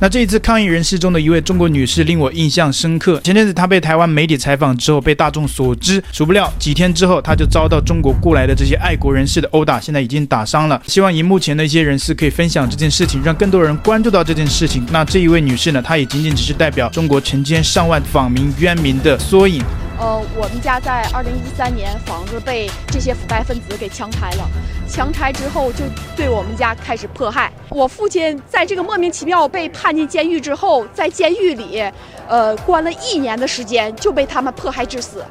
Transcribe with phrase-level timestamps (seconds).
[0.00, 3.20] 那这一次抗议人士中的一位中国女士令我印象深刻。
[3.24, 10.80] 前阵子她被台湾媒体采访之后被大众所知，孰不料几天之后她就遭到中国雇来的这些爱国人士的殴打，现在已经打伤了。
[10.86, 14.86] 希望荧幕前的一些人士可以分享这件事情，让更多人关注到这件事情。
[14.92, 19.64] 那这一位女士呢，她也仅仅只是代表中国成千上万访民冤民的缩影。
[20.00, 24.48] 呃，我们家在二零一三年房子被这些腐败分子给强拆了，
[24.88, 25.84] 强拆之后就
[26.16, 27.52] 对我们家开始迫害。
[27.68, 31.82] 我父亲在这个莫名其妙被判进监狱之后，在监狱里，
[32.28, 35.24] 呃，关了一年的时间就被他们迫害致死。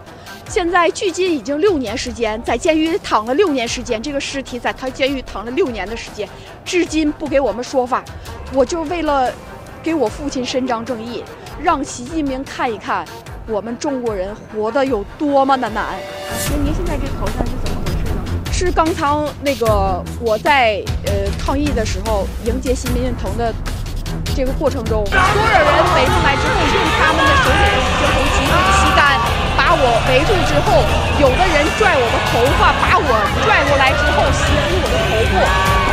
[0.49, 6.27] 现在距今已经六年时间，在监狱躺了六年时间，这个尸体在他监狱躺了六年的时间，
[6.65, 8.03] 至今不给我们说法。
[8.53, 9.31] 我就为了
[9.81, 11.23] 给我父亲伸张正义，
[11.61, 13.05] 让习近平看一看。
[13.49, 15.95] 我们中国人活得有多么的难？
[16.51, 18.19] 那您现在这头上是怎么回事呢？
[18.51, 19.07] 是刚才
[19.39, 23.53] 那个我在呃抗议的时候迎接新民运头的
[24.35, 28.43] 这个过程中，所有人围上来之后，用他们的手写的五星红旗
[28.83, 29.15] 旗杆
[29.55, 30.83] 把我围住之后，
[31.23, 33.15] 有的人拽我的头发，把我
[33.47, 35.39] 拽过来之后袭击我的头部，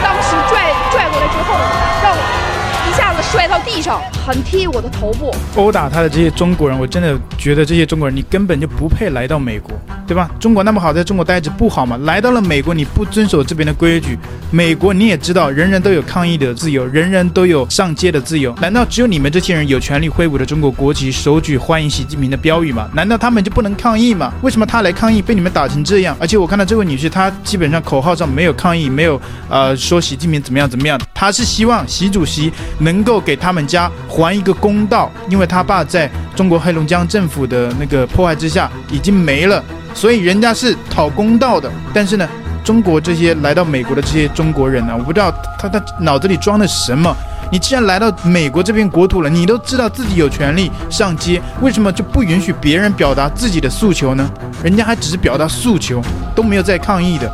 [0.03, 1.55] 当时拽拽过来之后
[2.03, 2.54] 让我。
[2.95, 9.73] 一下子摔到地上，狠踢我的头部，殴打他的这些中国人，我真的觉得这些中国人，你根本就不配来到美国，
[10.07, 10.31] 对吧？
[10.39, 11.99] 中国那么好，在中国待着不好吗？
[12.05, 14.19] 来到了美国，你不遵守这边的规矩，
[14.51, 22.89] 美国你也知道，人人都有抗议的自由，人人都有上街的自由，难道只有你们这些人有权利挥舞着中国国旗，手举欢迎习近平的标语吗？
[22.93, 24.33] 难道他们就不能抗议吗？
[24.43, 26.17] 为什么他来抗议被你们打成这样？
[26.21, 32.53] 而且我看到这位女士，她基本上口号上没有抗议，没有呃说习近平怎么样怎么样，她是希望习主席。
[32.79, 41.71] 能够给他们家还一个公道，因为他爸在中国黑龙江政府的那个迫害之下已经没了，所以人家是讨公道的。
[41.95, 42.29] 但是呢，
[42.63, 47.17] 中国这些来到美国的这些中国人呢，我不知道他他脑子里装的什么。
[47.53, 54.29] 你既然来到美国这片国土了，你都知道自己有权利上街，为什么就不允许别人表达自己的诉求呢？
[54.63, 56.03] 人家还只是表达诉求，
[56.35, 57.31] 都没有在抗议的。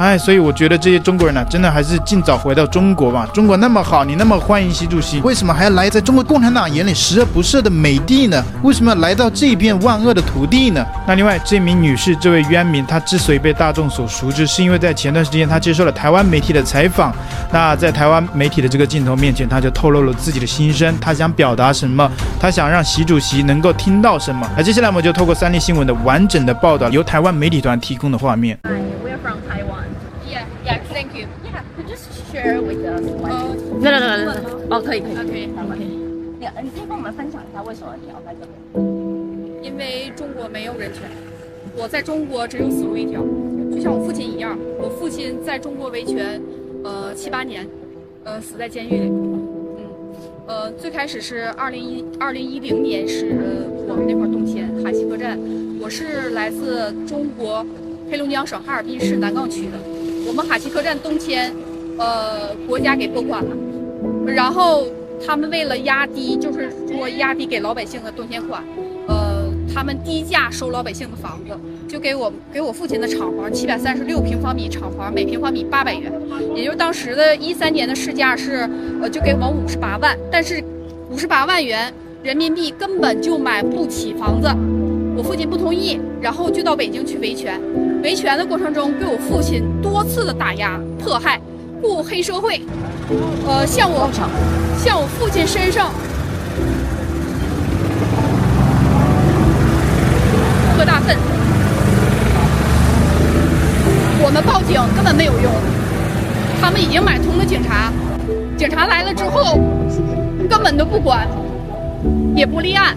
[0.00, 3.28] 哎，所以我觉得这些中国人呢、真的还是尽早回到中国吧。
[3.34, 8.42] 中国那么好，你那么欢迎习主席，为什么还要来在中国共产党眼里十恶不赦的美帝呢？
[8.62, 10.82] 为什么要来到这片万恶的土地呢？
[11.06, 17.14] 那另外，这名女士，这位冤民，她之所以被大众所熟知，是因为在前段时间她接受了台湾媒体的采访。
[17.52, 22.10] 那在台湾媒体的这个镜头面前，她就透露了自己的心声，她想表达什么？
[22.40, 24.48] 她想让习主席能够听到什么？
[24.56, 28.58] 那接下来我们就透过三立新闻的完整的报道，由台湾媒体团提供的画面。
[33.82, 34.34] 来来来来来，
[34.70, 35.84] 哦，可以可以可以可以。
[36.38, 38.50] 你你可以跟我们分享一下为什么你要在这里？
[39.62, 41.02] 因为中国没有人权，
[41.76, 43.20] 我在中国只有死路一条，
[43.74, 46.40] 就像我父亲一样，我父亲在中国维权，
[46.84, 47.66] 呃七八年，
[48.24, 49.08] 呃死在监狱里。
[49.08, 49.88] 嗯，
[50.46, 53.36] 呃最开始是二零一二零一零年是
[53.88, 55.38] 我们那块儿动迁哈西客站，
[55.80, 57.64] 我是来自中国
[58.10, 59.78] 黑龙江省哈尔滨市南岗区的，
[60.26, 61.52] 我们哈西客站动迁。
[62.00, 63.54] 呃，国家给拨款了，
[64.26, 64.86] 然后
[65.26, 68.64] 他们为了压低，就是说压低给老百姓的动迁款，
[69.06, 69.44] 呃，
[69.74, 71.54] 他们低价收老百姓的房子，
[71.86, 76.10] 就给我给我父亲的厂房七百三十六平方米厂房，每平方米八百元，
[76.56, 78.66] 也就是当时的一三年的市价是，
[79.02, 80.64] 呃，就给我五十八万，但是
[81.10, 84.48] 五十八万元人民币根本就买不起房子，
[85.14, 87.60] 我父亲不同意，然后就到北京去维权，
[88.02, 91.38] 维权的过程中被我父亲多次的打压迫害。
[91.80, 92.60] 雇黑社会，
[93.46, 94.10] 呃，向我
[94.78, 95.90] 向我父亲身上
[100.76, 101.16] 喝大粪。
[104.22, 105.50] 我们报警根本没有用，
[106.60, 107.90] 他们已经买通了警察，
[108.56, 109.58] 警察来了之后
[110.48, 111.26] 根本都不管，
[112.36, 112.94] 也不立案，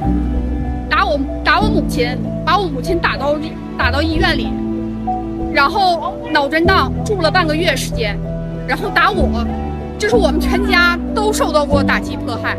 [0.90, 3.38] 打我打我母亲，把我母亲打到
[3.78, 4.50] 打到医院里，
[5.54, 8.20] 然后脑震荡住了半个月时间。
[8.68, 9.46] 然后打我，
[10.00, 12.58] 就是我们全家都受到过打击迫害。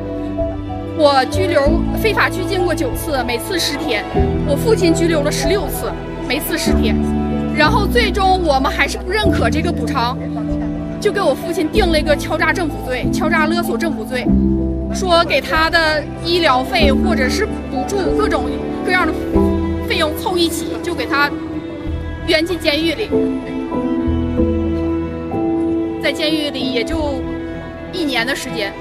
[0.97, 4.05] 我拘留非法拘禁过九次，每次十天。
[4.47, 5.91] 我父亲拘留了十六次，
[6.29, 6.95] 每次十天。
[7.57, 10.17] 然后最终我们还是不认可这个补偿，
[11.01, 14.27] 就给我父亲定了一个敲诈政府罪、敲诈勒索政府罪，
[14.95, 18.45] 说给他的医疗费或者是补助各种
[18.85, 19.13] 各样的
[19.89, 21.31] 费用凑一起，就给他
[22.27, 23.09] 冤进监狱里。
[26.05, 27.19] 在监狱里也就
[27.91, 28.75] 一年的时间，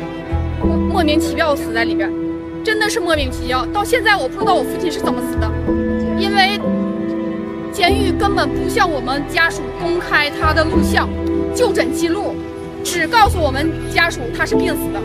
[0.92, 2.12] 莫名其妙死在里边，
[2.66, 3.66] 真的是莫名其妙。
[3.68, 5.50] 到现在我不知道我父亲是怎么死的，
[6.20, 6.60] 因为
[7.72, 11.08] 监狱根本不向我们家属公开他的录像、
[11.56, 12.36] 就诊记录，
[12.84, 15.00] 只告诉我们家属他是病死的。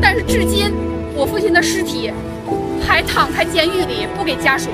[0.00, 0.70] 但是至今
[1.12, 2.08] 我父亲的尸体
[2.86, 4.70] 还躺在监狱里，不给家属，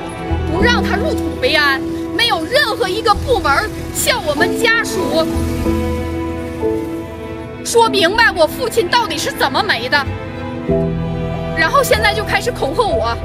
[0.52, 1.80] 不让他入土为安。
[2.14, 3.50] 没有任何一个部门
[3.94, 4.98] 向我们家属
[7.64, 9.96] 说明白我父亲到底是怎么没的，
[11.56, 13.16] 然后现在就开始恐吓我，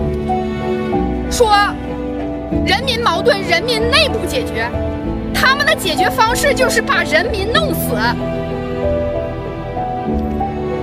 [1.31, 1.55] 说
[2.65, 4.69] 人民矛盾人民内部解决，
[5.33, 7.95] 他们的解决方式就是把人民弄死。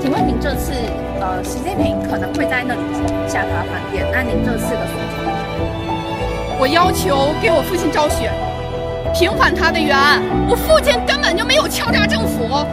[0.00, 0.72] 请问您这次
[1.20, 2.80] 呃，习近平可能会在那里
[3.28, 5.22] 下榻饭店，按您这次的说法？
[6.58, 8.30] 我要求给我父亲昭雪，
[9.14, 10.22] 平反他的冤案。
[10.48, 12.64] 我父亲根本就没有敲诈政府。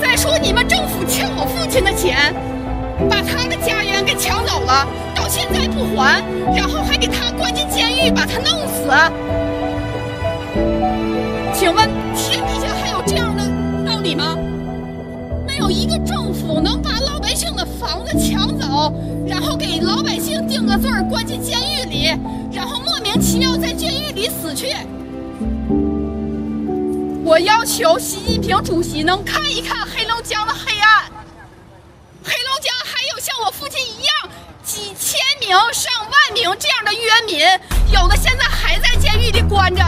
[0.00, 2.34] 再说你们政府欠我父亲的钱，
[3.08, 6.22] 把他的家园给抢走了，到现在不还，
[6.54, 8.88] 然后还给他关进监狱，把他弄死。
[11.54, 13.42] 请问天底下还有这样的
[13.84, 14.36] 道理吗？
[15.46, 18.92] 没有一个政府能把老百姓的房子抢走，
[19.26, 22.10] 然后给老百姓定个罪儿，关进监狱里。
[22.52, 24.66] 然后莫名其妙在监狱里死去。
[27.26, 31.02] 我要求习近平主席能看一看黑龙江的黑暗。
[32.22, 34.30] 黑龙江还有像我父亲一样
[34.62, 37.40] 几千名、上万名这样的冤民，
[37.92, 39.82] 有的现在还在监狱里关着，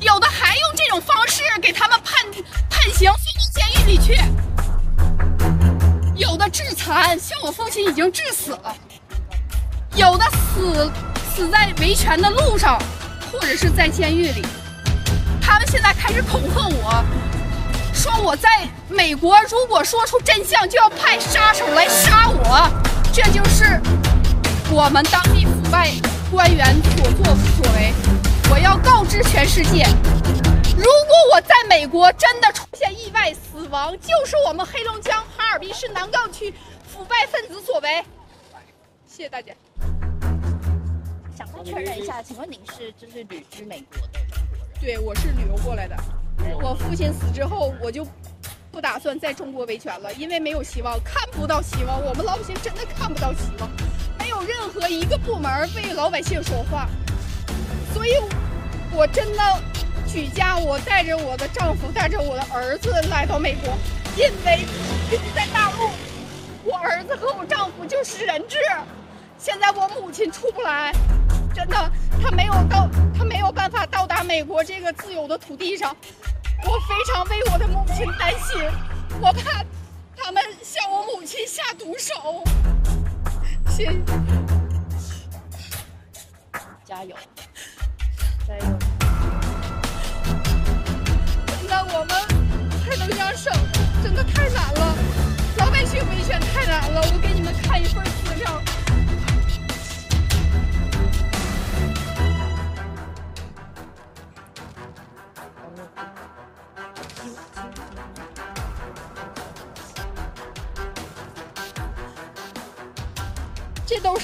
[0.00, 2.20] 有的还用这种方式给他们判
[2.68, 4.18] 判刑，送到监狱里去。
[6.16, 8.76] 有的致残，像我父亲已经致死了，
[9.94, 10.90] 有的死。
[11.36, 12.80] 死在维权的路上，
[13.30, 14.42] 或者是在监狱里，
[15.46, 17.04] 他们现在开始恐吓我，
[17.92, 18.48] 说我在
[18.88, 22.66] 美国如果说出真相，就要派杀手来杀我。
[23.12, 23.78] 这就是
[24.70, 25.90] 我们当地腐败
[26.32, 27.92] 官员所作所为。
[28.50, 29.84] 我要告知全世界，
[30.78, 36.54] 如果我在美国真的出现意外死亡，就是我们黑龙江哈尔滨市南岗区
[36.88, 38.02] 腐败分子所为。
[39.06, 39.52] 谢谢大家。
[41.36, 44.18] 想再确认一下，请问您是就是旅居美国的？
[44.84, 45.96] 对，我是旅游过来的。
[46.62, 48.06] 我父亲死之后，我就
[48.70, 51.98] 不打算在中国维权了，因为没有希望，看不到希望。
[52.04, 53.70] 我们老百姓真的看不到希望，
[54.18, 56.86] 没有任何一个部门为老百姓说话。
[57.94, 58.10] 所以，
[58.92, 59.42] 我真的
[60.06, 63.72] 举家，我带着我的丈夫，带着我的儿子来到美国，
[64.18, 64.66] 因为
[65.34, 65.88] 在大陆，
[66.62, 68.58] 我儿子和我丈夫就是人质。
[69.38, 70.92] 现在我母亲出不来。
[71.54, 75.94] 真的，他没有到，他没有办法到美国这个自由的土地上。
[76.66, 78.58] 我非常为我的母亲担心，
[79.20, 79.62] 我怕
[80.16, 82.42] 他们向我母亲下毒手。
[83.68, 83.92] 谢谢，
[86.86, 87.14] 加油，
[88.48, 88.78] 加油！
[91.68, 92.16] 那，我们
[92.88, 93.52] 黑龙江省
[94.02, 94.96] 真的太难了，
[95.58, 97.02] 老百姓维权太难了。
[97.12, 98.62] 我给你们看一份资料。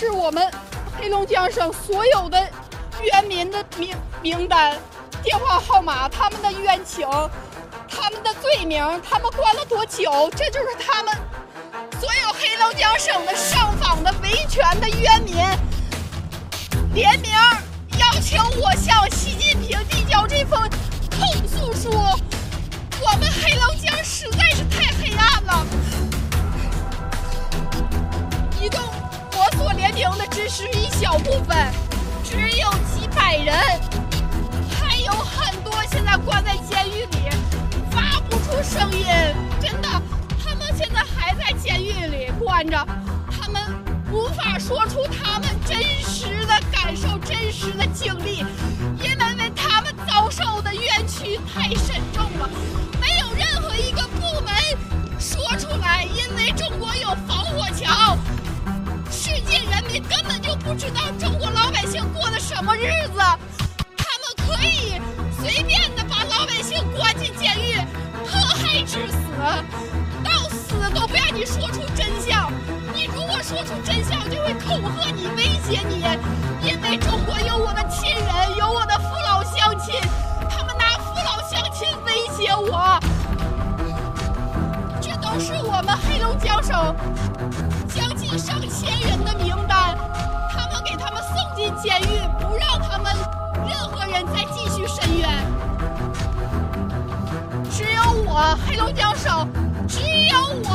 [0.01, 0.51] 是我们
[0.99, 2.49] 黑龙江省所有的
[3.03, 4.75] 冤民的名名单、
[5.23, 7.07] 电话号码、他们的冤情、
[7.87, 11.15] 他们的罪名、他们关了多久，这就是他们
[12.01, 15.35] 所有黑龙江省的上访的维权的冤民
[16.95, 17.31] 联名
[17.99, 20.59] 要求我向习近平递交这封
[21.11, 21.91] 控诉书。
[21.93, 25.67] 我们黑龙江实在是太黑暗了，
[28.63, 29.00] 移动。
[29.81, 31.57] 所联名的只是一小部分，
[32.23, 33.57] 只有几百人，
[34.79, 37.31] 还有很多现在关在监狱里，
[37.91, 39.07] 发不出声音。
[39.59, 39.89] 真的，
[40.45, 42.77] 他们现在还在监狱里关着，
[43.31, 43.63] 他们
[44.13, 48.45] 无法说出他们真实的感受、真实的经历，
[49.03, 49.17] 因为
[49.57, 52.51] 他们遭受的冤屈太深重了，
[53.01, 54.55] 没有任何一个部门
[55.19, 58.19] 说出来，因为中国有防火墙。
[59.31, 63.21] 世界人民根本就不知道中国老百姓过的什么日子，
[63.97, 65.01] 他们可以
[65.41, 67.77] 随便的把老百姓关进监狱，
[68.27, 69.19] 迫害致死，
[70.25, 72.53] 到死都不让你说出真相。
[72.93, 76.03] 你如果说出真相，就会恐吓你、威胁你，
[76.69, 79.95] 因为中国有我的亲人，有我的父老乡亲，
[80.51, 82.99] 他们拿父老乡亲威胁我。
[85.01, 86.97] 这都是我们黑龙江省。
[99.21, 99.47] 手
[99.87, 100.71] 只有我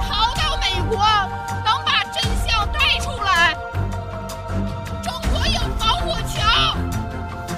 [0.00, 0.96] 逃到美国
[1.64, 3.52] 能把真相带出来
[5.02, 6.78] 中国有防火墙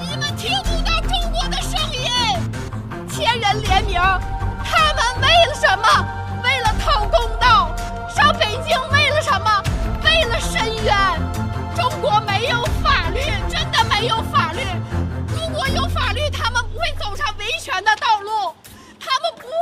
[0.01, 2.11] 你们听不到中国的声音
[3.11, 4.01] 千人联名
[4.65, 5.87] 他们为了什么
[6.43, 7.71] 为了讨公道
[8.09, 9.63] 上北京为了什么
[10.03, 10.97] 为了申冤
[11.77, 14.17] 中国没有法律真的没有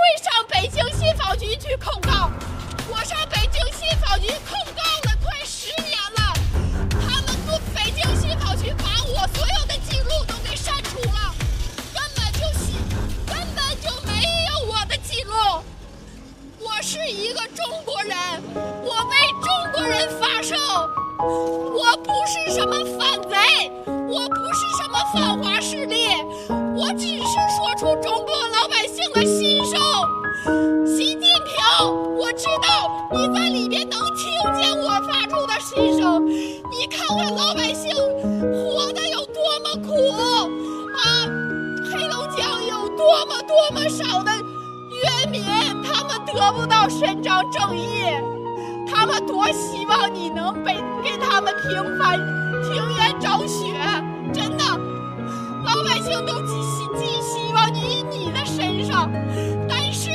[0.02, 2.28] 会上北京信访局去控告，
[2.88, 6.34] 我上北京信访局控告了快十年了，
[6.90, 11.32] 他们不，北京信访局把我所有的记录都给删除了，
[11.94, 12.40] 根本就
[13.32, 14.12] 根本就没
[14.48, 15.32] 有我的记录，
[16.58, 18.18] 我是一个中国人，
[18.82, 20.58] 我为中国人发声，
[21.20, 23.11] 我不是什么反。
[46.02, 48.02] 他们得不到伸张正义。
[48.90, 52.18] 他们多希望你能被给他们平反、
[52.64, 53.72] 停盐找雪，
[54.32, 54.64] 真的，
[55.64, 59.08] 老百姓都寄希寄希望于你的身上，
[59.68, 60.10] 但是，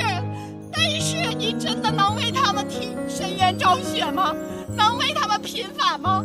[0.72, 4.34] 但是你真的能为他们替伸冤昭雪吗？
[4.75, 6.24] 能为他们平反吗？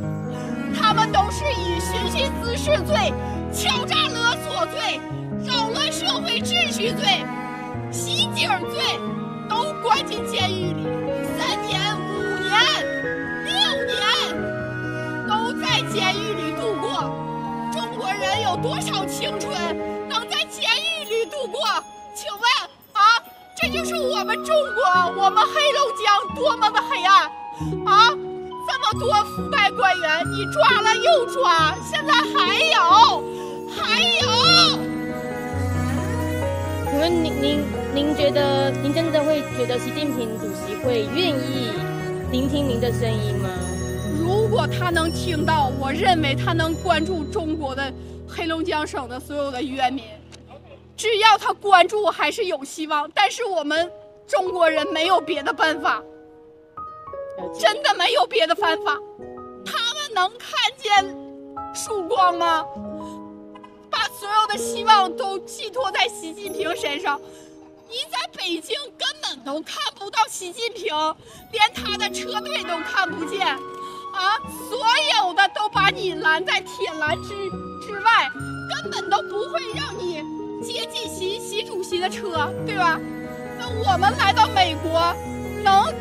[0.79, 3.15] 他们都是以寻衅滋事罪、
[3.53, 5.01] 敲诈勒索罪、
[5.47, 7.25] 扰乱社会秩序罪、
[7.93, 8.83] 袭警罪，
[10.43, 10.83] 监狱里
[11.39, 11.79] 三年。
[12.01, 12.11] 五
[12.43, 12.51] 年
[13.45, 13.55] 六
[13.87, 13.95] 年
[15.29, 16.91] 都在监狱里度过，
[17.73, 19.53] 中国人有多少青春
[20.09, 20.69] 能在监
[20.99, 21.61] 狱里度过？
[22.13, 22.43] 请问
[22.93, 23.23] 啊，
[23.57, 27.23] 这就是我们中国，我们黑龙江多么的黑暗
[27.87, 28.11] 啊！
[28.67, 33.23] 这么多腐败官员，你抓了又抓，现在还有，
[33.77, 34.27] 还有。
[36.91, 41.71] 请问你你您觉得您真的会觉得习近平主席会愿意？
[42.31, 43.51] 聆听您的声音吗？
[44.19, 47.93] 如果他能听到，我认为他能关注中国的
[48.27, 50.05] 黑龙江省的所有的冤民。
[50.97, 53.11] 只要他关注，还是有希望。
[53.15, 53.93] 但是我们
[54.27, 56.03] 中国人没有别的办法，
[57.61, 58.99] 真的没有别的办法。
[59.67, 61.15] 他们能看见
[61.75, 62.65] 曙光吗？
[63.91, 67.21] 把所有的希望都寄托在习近平身上。
[67.93, 70.95] 你在北京根本都看不到习近平，
[71.53, 74.79] 连他的车队都看不见，啊，所
[75.19, 77.29] 有的都把你拦在铁栏之
[77.87, 78.31] 之外，
[78.71, 80.23] 根本都不会让你
[80.65, 82.99] 接近习习主席的车，对吧？
[83.59, 85.15] 那我们来到美国，
[85.63, 85.95] 能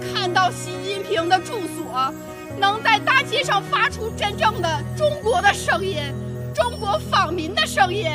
[0.00, 2.10] 看到习近平的住所，
[2.58, 5.98] 能在大街上发出真正的中国的声音，
[6.54, 8.10] 中国访民的声音。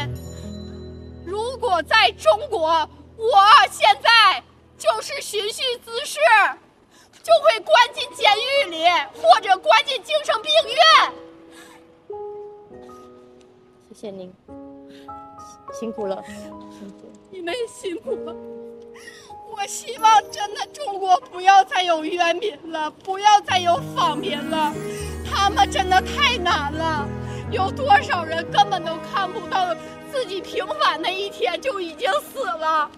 [1.28, 3.36] 如果在中国，我
[3.70, 4.42] 现在
[4.78, 6.18] 就是寻衅滋事，
[7.22, 10.80] 就会关进监狱里，或者关进精神病院。
[13.90, 14.34] 谢谢您，
[15.78, 16.24] 辛苦了，
[16.72, 17.12] 辛苦。
[17.30, 18.34] 你们辛苦了。
[19.52, 24.74] 我希望真的中国不要再有冤民了，不要再有访民了，
[25.30, 27.06] 他们真的太难了。
[27.52, 29.76] 有多少人根本都看不到
[30.10, 32.90] 自己平反那一天就已经死了。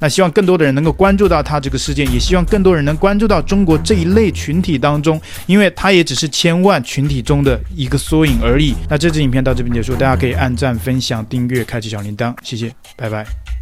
[0.00, 8.74] 那希望更多的人能够关注到他这个事件，也希望更多人能关注到中国这一类群体当中，因为他也只是千万群体中的一个缩影而已。
[8.88, 13.59] 那这支影片到这边结束，大家可以按赞、分享、订阅、开启小铃铛，谢谢，拜拜。